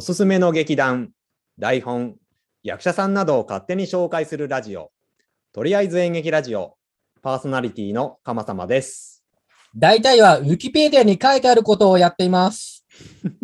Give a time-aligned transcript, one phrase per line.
[0.00, 1.10] おすすめの劇団、
[1.58, 2.16] 台本、
[2.62, 4.92] 役者さんなどを勝手に紹介するラジオ、
[5.52, 6.78] とりあえず演劇ラジオ、
[7.20, 9.22] パーソナリティの鎌様です。
[9.76, 12.86] 大体はウィキペディアに書いてあることをやっています。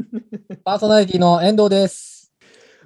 [0.65, 2.33] パーソナリティの遠藤です。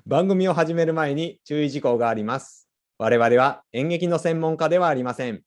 [0.05, 2.69] 番組を始める前に注意事項があります。
[2.99, 5.45] 我々は演劇の専門家ではありません。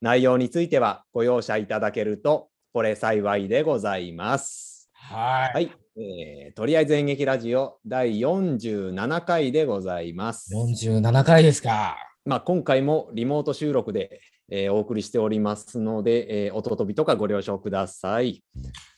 [0.00, 4.88] 内容についてはご容赦いただけると、これ幸いでございます。
[4.92, 10.54] ははい、えーとりあえず演劇ラジオ第47回でございます。
[10.54, 11.96] 47回ですか。
[12.24, 18.44] まあ、今回もリモート収録で、えーお送りしておりますので、えー音飛びとかご了承ください。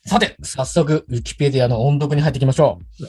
[0.05, 3.05] さて、早速、ウィキペディアの音読に入っていきましょ ウ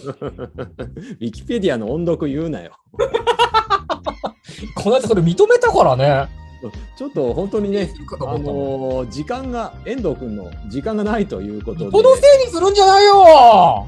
[1.20, 2.78] ィキペディアの音読言うなよ。
[2.94, 2.98] う。
[4.82, 6.41] この間それ認めたからね。
[6.96, 11.92] ちょっと本当にね、ああののー時間が、遠藤君の時間がないということで。
[11.92, 13.88] このせいにするんじゃないよ！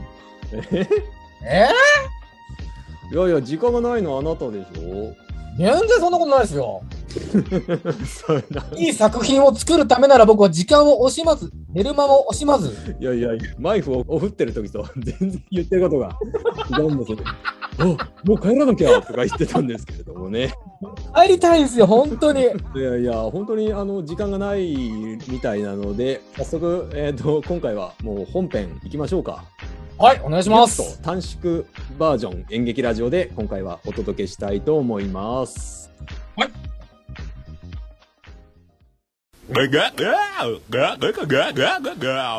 [0.71, 0.87] え？
[1.43, 1.67] え？
[3.11, 5.13] いやいや、時間がないのはあなたでしょ？
[5.57, 6.81] 全然そんなことないですよ。
[8.75, 13.29] いい作品を作るためなら僕は時間を惜しまず、寝る間も惜しまず、いやいや、
[13.59, 16.17] マイフを振ってる時と全然言ってることが
[16.75, 17.17] 違うんですよ。
[17.79, 20.53] あもう帰らなきゃとか言ってたんですけれどもね。
[21.15, 22.41] 帰りたいんですよ、本当に。
[22.41, 22.45] い
[22.79, 24.73] やいや、本当にあの時間がない
[25.27, 29.43] みたいなので、早速、えー、と今回はもう本編いきましょうか。
[29.97, 31.01] はい、お願いします。
[31.01, 31.63] 短縮
[31.97, 35.91] バージョン演劇ラジオで今回はお届けしたいと思います。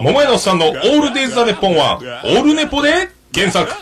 [0.03, 3.73] 桃屋のおっさんのオールデイズ・ザ・ネッポンは、オールネポで検索。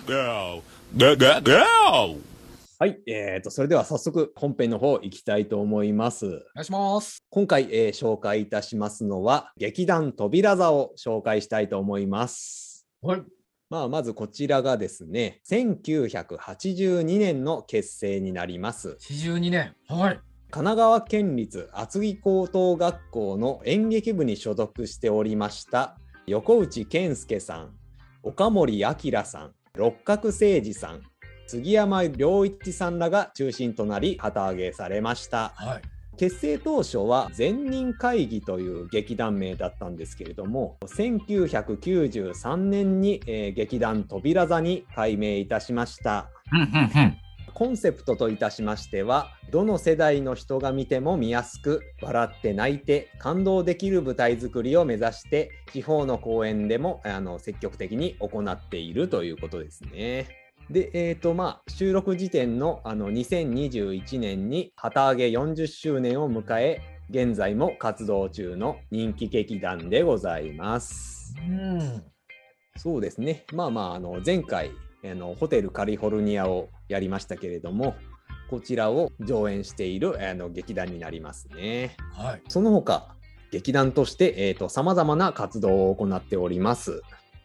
[2.79, 6.27] はい、えー、とそれでは早速本編の方行きたいと思います。
[6.27, 7.25] お願いします。
[7.31, 12.87] 今回、えー紹介いたしますのは劇団扉座を紹介したいと思います。
[13.01, 13.23] はい。
[13.71, 18.99] まあ、まずこちらがですね、1982年の結成になります。
[19.01, 19.75] 42年。
[19.89, 20.21] はい。
[20.51, 25.97] 神奈川県立厚木高等学校の演劇部に所属しておりました
[26.27, 27.71] 横内健介さん、
[28.23, 31.01] 岡森明さん、六角誠治さん、
[31.47, 35.53] 杉山良一さんらが中心となり旗揚げされました。
[35.57, 35.83] はい。
[36.19, 46.29] 結成当初は善人会議という劇団名だったんですけれども1993年に、えー劇団扉座に改名いたしました。
[47.55, 60.29] コンセプトといたしましてはどの世代の人が見ても見やすく笑って泣いて感動できる舞台作りを目指して地方の公演でもあの積極的に行っているということですね。
[60.71, 66.81] で、えーとまあ、収録時点のあの2021年に旗揚げ40周年を迎え
[67.11, 71.35] 現在も活動中の人気劇団でございます。
[71.47, 72.03] うん。
[72.77, 73.45] そうですね。
[73.53, 74.71] まあまあ、あの前回
[75.05, 77.95] あの、ホテルカリフォルニアをやりましたけれども、
[78.51, 81.97] こちらを上演しているあの劇団になりますね。
[82.13, 82.43] はい。
[82.49, 83.15] その他、
[83.51, 87.03] 劇団として、えーと、様々な活動を行っております。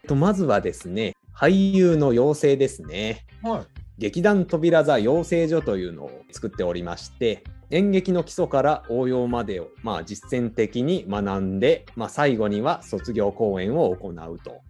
[0.07, 3.25] とまずはですね、俳優の養成ですね。
[3.41, 3.87] はい。
[3.97, 14.61] 劇団扉座養成所というのを作っておりまして演劇の基礎から応用までを、まあ、実践的に学んで、まあ、最後には卒業公演を行うと。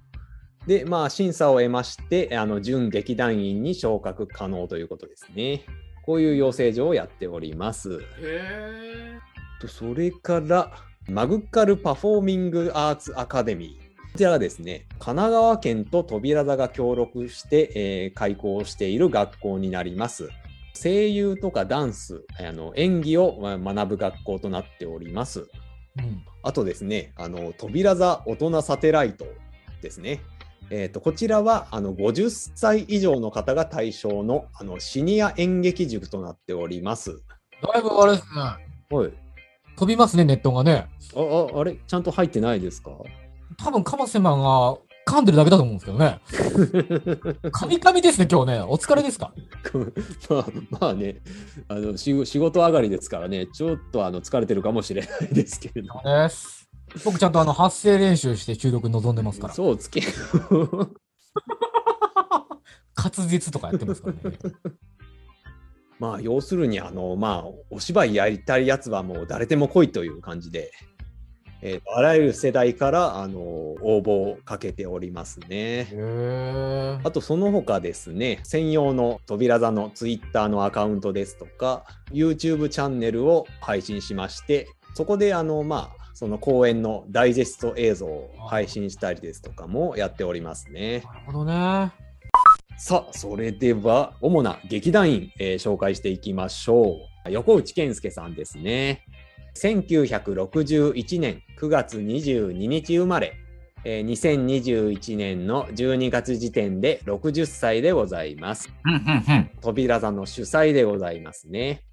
[0.67, 5.63] で、まあ、審査を得ましてあの準劇団員に昇格可能ということですね。
[6.05, 7.99] こういう養成所をやっております。
[8.21, 9.17] へ
[9.61, 10.71] とそれから
[11.09, 13.87] マグカルパフォーミングアーツアカデミー。
[14.11, 20.29] こちらがですね、神奈川県と扉座が協力して、えー開校している学校になります。
[20.73, 25.41] 声優とかダンス、あの演技をまあ学ぶ学校となっております。
[25.97, 26.23] うん。
[26.43, 29.25] あとですね、あの扉座大人サテライト
[29.81, 30.21] ですね。
[30.69, 37.21] えー、とこちらはあの50歳以上の方が対象のあのシニア演劇塾となっております。
[37.73, 38.41] だいぶあれですね。
[38.41, 39.11] はい、
[39.77, 40.87] 飛びますね、ネットがね。
[41.15, 41.19] あ
[41.55, 41.77] ああれ？
[41.87, 42.91] ちゃんと入ってないですか？
[43.57, 44.77] 多分、カマセマンが
[45.07, 46.19] 噛んでるだけだと思うんですけどね。
[47.51, 48.59] カミカミですね、今日ね。
[48.61, 49.33] お疲れですか？
[50.29, 50.45] まあ
[50.81, 51.15] まあね
[51.69, 56.66] あの仕仕事上がりですからねちょっとあの疲れてるかもしれないですけれどです。
[57.03, 59.53] 僕ちゃんとあの発声練習して収録に臨んでますから。
[59.53, 60.01] そうつけ
[62.97, 64.37] 滑舌とかやってますからね。
[65.99, 70.71] まあ要するにあのまあお芝居やりたいやつはもう誰でも来いという感じで、
[71.61, 75.87] えーあらゆる世代からあの応募をかけておりますね。
[77.03, 91.03] あとその他ですね、専用の扉座のツイッターのアカウントですとか、YouTube チャンネルを配信しまして、そこであの、まあ、その公演のダイジェスト映像を配信したりですとかもやっておりますね。
[91.05, 91.91] なるほどね。
[92.79, 97.31] さあ、それでは、主な劇団員、えー紹介していきましょう。
[97.31, 99.05] 横内健介さんですね。
[99.61, 103.35] 1961年9月22日生まれ、
[103.85, 108.73] えー2021年の12月時点で60歳でございます。
[108.85, 109.51] うんうんうん。
[109.61, 111.83] 扉座の主催でございますね。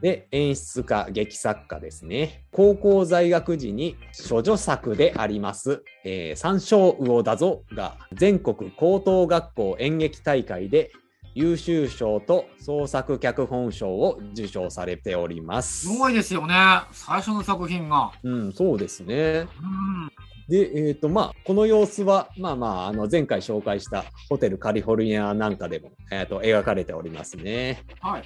[0.00, 2.44] で、演出家、劇作家ですね。
[2.52, 3.96] 高校在学時に
[4.28, 10.90] 処女作であります、えー、三章魚だぞが全国高等学校演劇大会で
[11.34, 15.88] 優秀賞と創作脚本賞を受賞されておりますす。
[15.88, 16.54] ごいですよね。
[16.90, 18.10] 最初の作品が。
[18.22, 19.46] うん、そうですね。
[19.62, 20.10] うん。
[20.50, 27.84] で、えっ、と、まあ、この様子は、まあまあ、あの、前回紹介したホテルカリフォルニアなんかでも、えっ、と、描かれておりますね。
[28.00, 28.24] はい。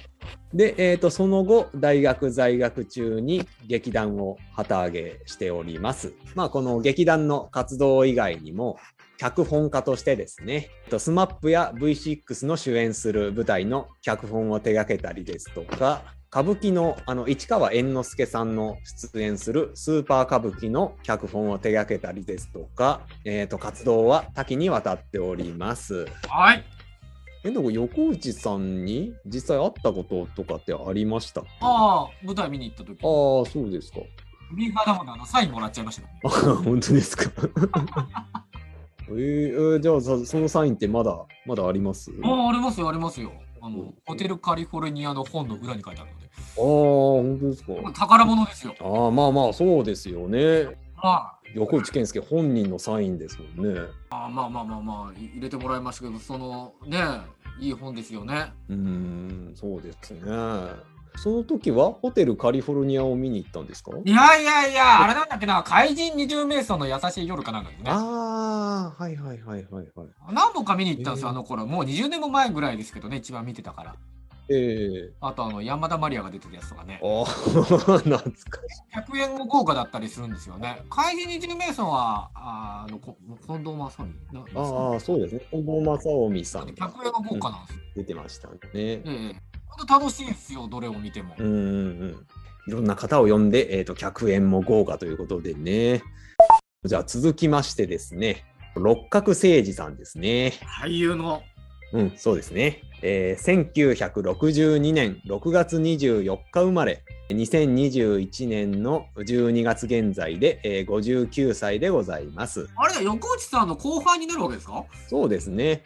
[0.55, 6.13] で、えー、とその後大学在学中に劇団を旗揚げしております。
[6.33, 8.79] まあこの劇団の活動以外にも
[9.17, 26.05] 脚本家としてですね、えっと SMAP や V6 の主演する舞台の脚本を手掛けたりですとか歌舞伎のあの市川猿之助さんの出演するスーパー歌舞伎の脚本を手掛けたりですとか、えー、と活動は多岐にわたっております。
[26.27, 26.63] はい。
[27.45, 31.39] えでも横内さんに実際会ったこととかってありました？
[31.61, 33.99] ああ、舞台見に行った時ああ、そうですか。
[34.57, 36.29] ビーガーダムのサインもらっちゃいましたあ
[36.65, 37.31] 本当ですか？
[39.07, 41.15] えーえーじゃあさそのサインってまだ
[41.45, 42.11] まだあります？
[42.23, 43.31] あ、ありますよ、ありますよ。
[43.61, 46.24] あの、ホテルカリフォルニアの本の裏に書いてあるので。
[46.55, 47.73] 本当ですか。
[47.93, 48.75] 宝物ですよ。
[48.79, 50.67] ああまあまあそうですよね。
[50.95, 53.79] は横内健介本人のサインですもんね。
[54.09, 56.99] ああまあまあまあまあ、い入れてもらいましたけど、そのね、
[57.59, 58.51] いい本ですよね。
[58.69, 60.21] うーんそうですね。
[61.17, 63.91] その時はホテルカリフォルニアを見に行ったんですか？
[64.03, 67.89] いやいやいや、あれなんだっけな、怪人二十名相の優しい夜かなんかですね。
[67.89, 70.07] ああはいはいはいはいはい。
[70.33, 71.65] 何本か見に行ったんですよ、えーあの頃。
[71.65, 73.95] もう20年も前ぐらいですけどね、一番見てたから。
[74.49, 76.99] ええあと、あの、山田マリアが出てたやつとかね。
[77.01, 79.17] ああ懐かしい。
[79.17, 80.83] 100円も豪華だったりするんですよね。
[80.89, 84.37] 怪人二十名相は、ああの、こ近藤正美。
[84.37, 85.41] なああそうですね。
[85.51, 87.83] 近藤正臣さん100が円が豪華なんですよ。
[87.95, 88.57] 出てましたね。
[88.73, 89.35] ええ
[89.77, 91.35] 本当楽しいですよ、どれを見ても。
[91.37, 92.27] うんうんうん。
[92.67, 96.01] いろんな方を呼んで、えっ、と、客演も豪華ということでね。
[96.85, 98.45] じゃあ続きましてですね、
[98.75, 100.53] 六角誠治さんですね。
[100.81, 101.41] 俳優の。
[101.93, 102.81] うん、そうですね。
[103.01, 112.67] えー1962年6月24日生まれ、2021年の12月現在で、えー59歳でございます。
[112.75, 114.83] あれだ、横内さんの後輩になるわけですか？
[115.07, 115.83] そうですね。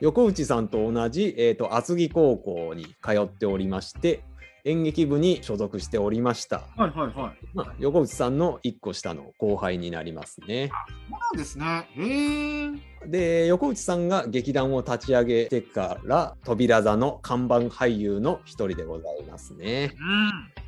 [0.00, 4.22] 横内さんと同じ、えー、と厚木高校に通っておりまして、
[4.68, 6.64] 演劇部に所属しておりました。
[6.76, 7.36] はいはいはい。
[7.54, 10.70] まあ、横内さんの1個下の後輩になりますね。
[11.08, 11.88] そうなんですね。
[11.96, 12.70] へえ。
[13.06, 19.94] で、横内さんが劇団を立ち上げてから、扉座の看板俳優の一人でございますね。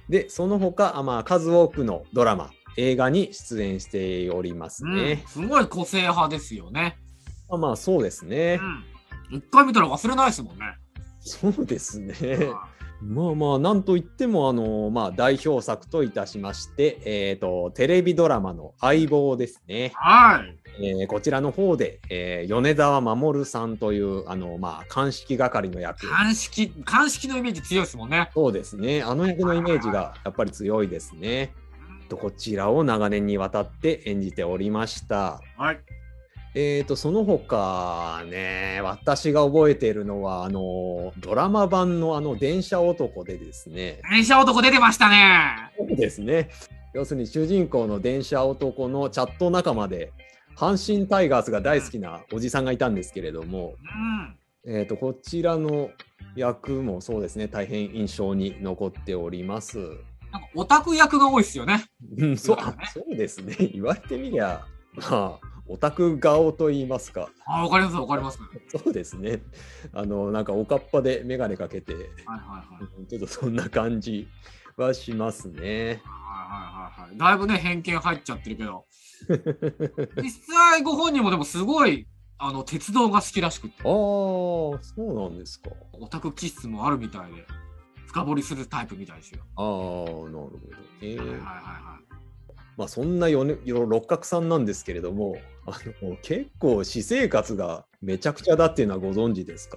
[0.08, 4.94] で、その他、あまあ、数多くのドラマ、映画に出演しておりますうん。
[4.97, 5.23] ね。
[5.26, 6.97] すごい個性派ですよね。
[7.50, 8.59] まあ、まあ、そうですね。
[9.30, 9.37] うん。
[9.38, 10.64] 一回見たら忘れないですもんね。
[11.21, 12.14] そうですね。
[13.02, 19.92] まあまあ、なんといっても、あの、まあ、代表作といたしまして、えっ、と、テレビドラマの相棒ですね。
[19.95, 20.57] はい。
[20.83, 26.09] えーこちらの方で、えー米沢守さんという、あの、まあ、鑑識係の役。
[26.09, 28.30] 鑑識、鑑識のイメージ強いですもんね。
[28.35, 29.02] そうですね。
[29.02, 31.54] あの役のイメージがやっぱり強いですね。
[32.11, 35.40] とこちらを長年にわたって演じておりました。
[35.57, 35.80] はい。
[36.54, 45.71] えーと、その他ね、私が覚えているのは、あの、ドラマ版のあの、電車男でですね、電車男出てましたね。
[45.78, 46.50] そうですね。
[46.92, 50.12] 要するに主人公の電車男のチャット仲間で、
[50.57, 53.76] 阪神タイガースが大好きなおじさんがいたんですけれども、
[54.66, 54.75] うん。
[54.75, 55.90] えーと、こちらの
[56.35, 59.78] 役もそうですね、大変印象に残っております。
[60.33, 61.85] なんかオタク役が多いですよね。
[62.19, 63.54] うん、そうそうだねあそうですね。
[63.73, 64.64] 言われてみりゃ、
[64.95, 67.30] まあ、オタク顔と言いますか。
[67.46, 68.40] あ、わかりますわかります。
[68.68, 69.40] そうですね。
[69.92, 73.06] あの、なんかおかっぱで眼鏡かけて、はいはいはい。
[73.06, 74.26] ちょっとそんな感じ
[74.76, 76.02] はしますね。
[76.04, 77.16] はいはいはいはい。
[77.16, 78.84] だいぶね、偏見入っちゃってるけど。
[80.20, 82.08] 実際ご本人もでもすごい、
[82.38, 85.70] あの、鉄道が好きらしくてああ、、そうなんですか。
[85.92, 87.46] オタク気質もあるみたいで、
[88.06, 89.42] 深掘りするタイプみたいですよ。
[89.54, 90.58] ああ、なるほど。
[91.00, 92.10] えーはいはいはいはい。
[92.80, 95.72] まあ、そんな六角さんなんですけれども、あ
[96.02, 99.76] の結構私生活がめちゃくちゃだっていうのはご存知ですか？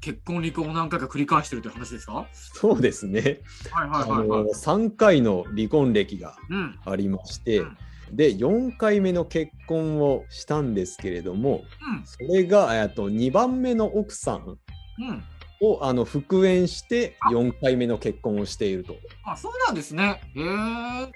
[0.00, 2.12] 結婚離婚を何回か繰り返してるという話ですか？
[2.14, 3.40] はいそうですね。
[3.72, 4.44] はいあはいはいの。
[4.54, 6.78] 3回の離婚歴がうん。
[6.84, 7.76] ありまして、うん
[8.12, 11.62] で4回目の結婚をしたんですけれども
[11.96, 12.04] うん。
[12.04, 14.58] それがえっと2番目の奥さん。
[15.60, 18.96] をあの復縁して4回目の結婚をしていると。
[19.24, 20.20] あ、そうなんですね。
[20.34, 20.44] へえ。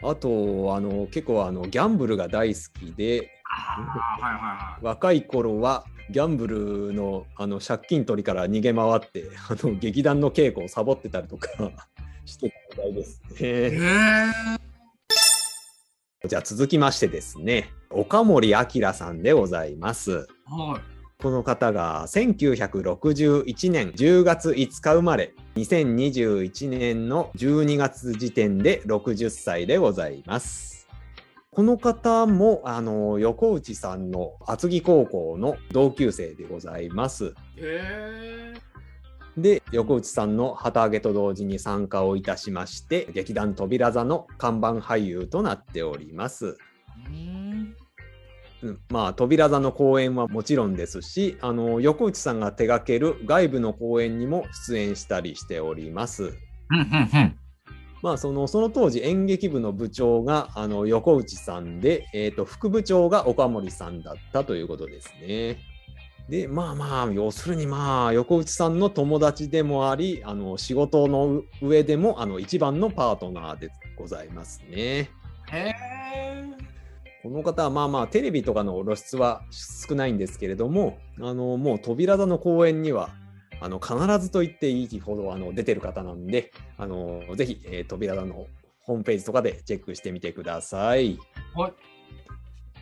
[0.03, 3.85] あとあの結構あのギャンブルが大好きではい
[4.23, 4.85] はいはい。
[4.85, 11.49] 若い頃はギャンブルのあの借金取りから逃げ回ってあの劇団の稽古をサボってたりとか
[12.27, 13.79] してたみたいですへね。
[16.25, 16.29] え。
[16.29, 20.27] じゃあ続きましてですね岡森明さんでございます。
[20.47, 20.94] はい。
[21.25, 30.87] この方が1961年10月5日生まれ2021年の12月時点で60歳でございます。
[31.51, 37.35] この方もあの横内さんの厚木高校の同級生でございます。
[39.39, 46.59] で横内さんの旗揚げと同時に参加をいたしまして劇団扉座の看板俳優となっております。
[48.91, 56.25] まあ扉座の公演はもちろんですしあの横内さんが手掛ける外部の公演にも出演したりしております。
[56.25, 57.39] うんうんうん。
[58.03, 65.57] まあ、そのその当時演劇部の部長があの横内さんで、えー、と副部長が岡森さんだったということですね。
[66.29, 74.77] でまあまあ要するにまあ横内さんの友達でもありあの仕事の上でもあの一番のパートナーでございますね。
[74.77, 75.09] へ
[75.53, 76.75] え。
[77.25, 83.09] この方はまあまあテレビとかの露出は少ないんですけれどもあのもう扉座の公演には
[83.63, 88.47] あの必ずと言っていいほどあの出てる方なんであのぜひ、えー扉座の
[88.83, 91.19] ホームページとかでチェックしてみてください。
[91.55, 91.73] はい。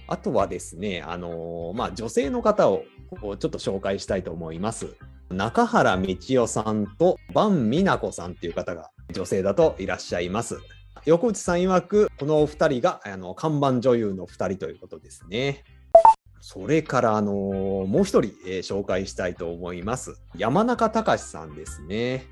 [0.08, 2.82] あとはですね、あのまあ、女性の方を
[3.22, 4.96] ちょっと紹介したいと思います。
[5.30, 10.58] 中原道代さんと伴美奈子さんっていう方が女性だといらっしゃいます。
[11.04, 15.64] 横内さん曰く、このお二人があの看板女優の二人ということですね。
[16.40, 20.20] それから、あのもう一人、えー紹介したいと思います。
[20.36, 22.26] 山中隆さんですね。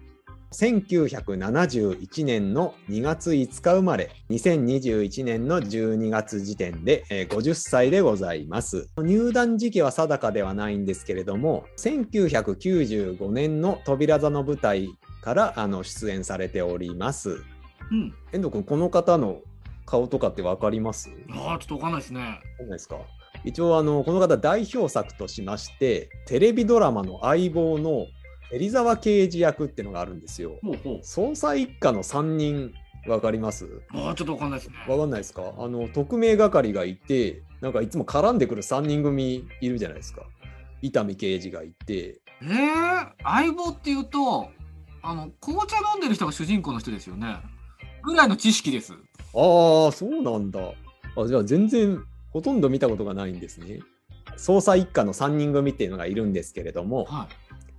[0.53, 8.89] 1971年の2月5日生まれ、2021年の12月時点で、50歳でございます。
[8.99, 14.89] 入団時期は定かではないんですけれども、1995年の扉座の舞台
[15.23, 17.45] からあの出演されております。
[17.91, 18.15] うん。
[18.33, 19.41] 遠藤君、この方の
[19.87, 21.11] 顔とかってわかります？
[21.31, 22.21] ああ、ちょっとわかんないですね。
[22.21, 22.97] わかんないですか？
[23.45, 28.07] 一応あのこの方代表作としましてテレビドラマの相棒の
[28.53, 30.59] 芹沢刑事役っていうのがあるんですよ。
[30.63, 31.01] ほうほう。
[31.01, 32.73] 捜査一課の3人
[33.07, 33.67] わかります？
[33.95, 34.77] ああ、ちょっとわかんないですね。
[34.89, 35.55] わかんないですか？
[35.59, 40.23] あの特命係がいてなんかいつも絡んでくる3人組いるじゃないですか。
[40.83, 44.49] 伊丹刑事がいてえー、相棒っていうと、
[45.03, 47.37] あの、紅茶飲んでる人が主人公の人ですよね。
[48.03, 48.93] ぐらいの知識です。
[48.93, 48.97] あ
[49.89, 50.61] あそうなんだ
[51.17, 53.81] あじゃあ全然ほとんど見たことがないんですね。
[54.37, 57.29] 捜査一課の3人組っていうのがいるんですけれども、は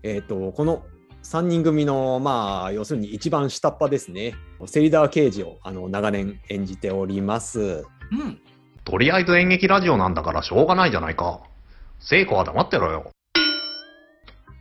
[0.03, 0.83] えー、とこの
[1.23, 4.33] 3人組のまあ要するに一番下っ端ですね
[4.65, 7.63] 芹沢刑事をあの長年演じておりますい。
[7.63, 8.39] うん。
[8.83, 11.41] とりあえず演劇ラジオなんだからしょうがないじゃないか。
[11.99, 13.11] 聖子は黙ってろよ。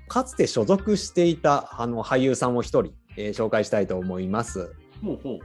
[0.09, 5.39] かつて所属していたあの俳優さんを一人、えー紹介したいと思いますほうほう。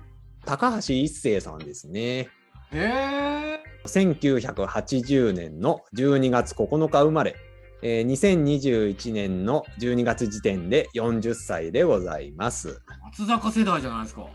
[0.45, 2.29] 高橋一生さんですねへ
[2.73, 3.59] え。
[3.85, 7.35] 1980年の12月9日生まれ、
[7.81, 14.27] えー2021年の12月時点で40歳でございます松坂世代じゃないですか。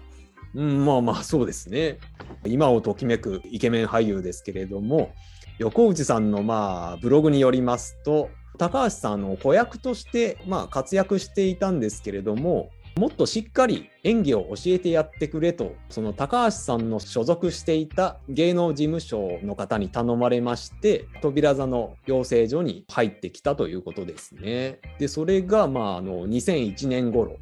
[0.55, 1.99] うん、まあまあそうですね。
[2.45, 5.13] 今をときめくイケメン俳優ですけれども、
[5.59, 24.81] 横内さんのまあブログによりますと、高橋さんの子役としてまあ活躍していたんですけれども、もっとしっかり演技を教えてやってくれと、その高橋さんの所属していた芸能事務所の方に頼まれまして、扉座の養成所に入ってきたということですね。
[24.99, 27.37] で、それがまああの2001年頃、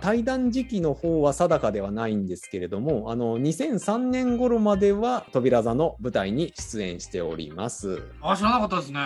[0.00, 8.02] 対談時期の方は定かではないんですけれども、あの2003年頃までは扉座の舞台に出演しております。
[8.20, 9.00] あ、知らなかったですね。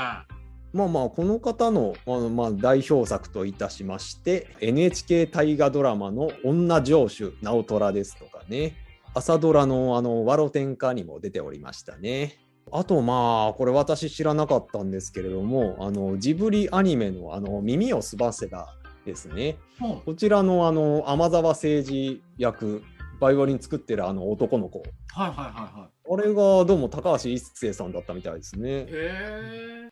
[0.72, 8.76] まあまあ、この方のあの、まあ、代表作といたしまして、NHK 大河ドラマの女城主直虎ですとかね、
[9.14, 12.38] 朝ドラのあの、ワロ天下にも出ておりましたね。
[12.72, 18.68] あとまあ、これ私知らなかったんですけれども、あの、ジブリアニメのの、耳をすばせば
[19.04, 22.84] ですね、ほうこちらのあの天沢誠治役、
[23.18, 26.22] バイオリン作ってるあの男の子、はいはいはいはい。
[26.22, 28.70] あれがどうも高橋一生さんだったみたいですね。
[28.70, 29.89] へえ。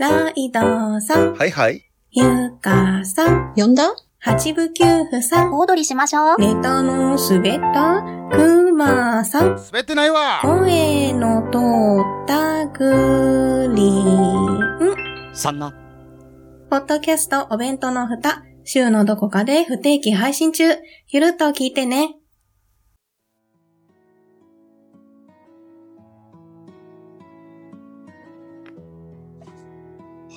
[0.00, 1.84] ライドさん、はいはい。
[2.10, 3.94] ゆかさん、呼んだ？
[4.18, 6.38] 八部九夫さん、小躍りしましょう。
[6.38, 8.02] ネタの滑った
[8.34, 11.58] くまさん、滑ってないわ声の通
[12.24, 15.34] ったグリーン。
[15.34, 15.74] さんな。
[16.70, 20.64] ポッドキャストお弁当の蓋、週のどこかで不定期配信中。
[21.08, 22.14] ゆるっと聞いてね。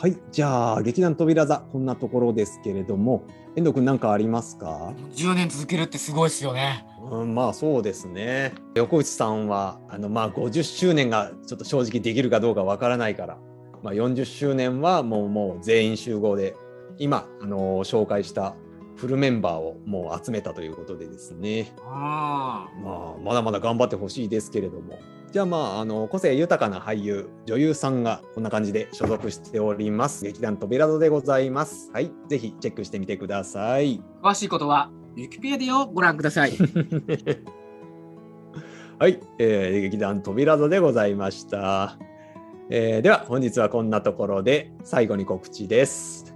[0.03, 3.24] はい、じゃあ劇団扉座こんなところですけれども、
[3.55, 6.86] 遠藤君なんかありますか？10年続けるってすごいですよね。
[7.10, 8.53] うん、まあそうですね。
[8.75, 13.38] 横内さんはあのまあ50周年がちょっと正直できるかどうかわからないから、
[13.81, 16.53] まあ40周年はもうもう全員集合で
[16.98, 18.55] 今あの紹介した
[18.98, 21.72] フルメンバーをもう集めたということでですね。
[21.86, 25.00] あまあまだまだ頑張ってほしいですけれども。
[25.34, 31.90] じゃあまああの個性豊かな俳優女優さんがこんな感じで所属しております劇団扉戸でございます。
[31.92, 34.00] はい、ぜひチェックしてみてください。
[34.22, 34.30] あ。
[34.30, 36.52] 詳しいことは、ウィキペディアをご覧ください。
[39.00, 41.98] はい、えー劇団扉戸でございました、
[42.70, 46.36] えーでは本日はこんなところで最後に告知です。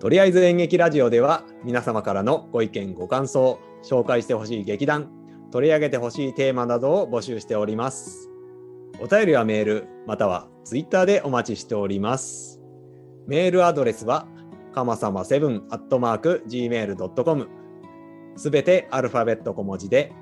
[0.00, 5.15] とりあえず演劇ラジオでは皆様からのご意見ご感想紹介してほしい劇団
[5.50, 8.30] 取り上げてほしいテーマなどを募集しております。
[9.00, 12.60] お便りはメールまたはツイッターでお待ちしております。
[13.26, 14.26] メールアドレスは
[14.72, 17.48] かまさま7アットマーク gmail.com
[18.36, 20.12] すべてアルファベット小文字で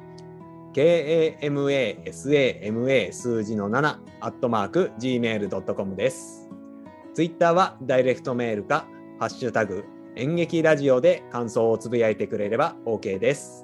[0.74, 6.48] KAMASAMA 数字の7アットマーク gmail.com です。
[7.14, 8.86] ツイッターはダイレクトメールか
[9.20, 9.84] ハッシュタグ
[10.16, 13.63] 演劇ラジオで感想をつぶやいてくれれば OK です。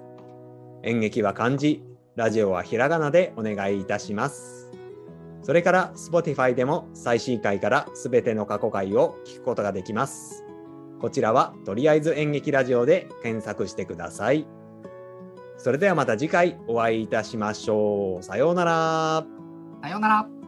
[0.82, 1.82] 演劇は漢字、
[2.16, 4.70] ラジオはひらがなでお願いいたします。
[5.42, 10.44] それから Spotify でも最新回からすべての過去回を聞くことができます。
[11.00, 14.46] こちらはとりあえず演劇ラジオで検索してください。
[15.56, 18.22] それではまた次回お会いいたしましょう。
[18.22, 19.26] さようなら。
[19.82, 20.39] さようなら。